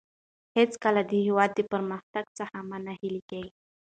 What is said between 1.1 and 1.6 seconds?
هېواد د